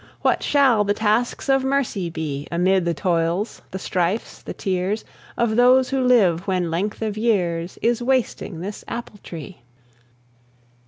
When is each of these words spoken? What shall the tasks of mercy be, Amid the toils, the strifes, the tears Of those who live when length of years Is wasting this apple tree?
What 0.23 0.41
shall 0.41 0.83
the 0.83 0.95
tasks 0.95 1.47
of 1.47 1.63
mercy 1.63 2.09
be, 2.09 2.47
Amid 2.51 2.85
the 2.85 2.93
toils, 2.95 3.61
the 3.69 3.77
strifes, 3.77 4.41
the 4.41 4.51
tears 4.51 5.05
Of 5.37 5.55
those 5.57 5.89
who 5.91 6.03
live 6.03 6.47
when 6.47 6.71
length 6.71 7.03
of 7.03 7.19
years 7.19 7.77
Is 7.83 8.01
wasting 8.01 8.61
this 8.61 8.83
apple 8.87 9.19
tree? 9.21 9.59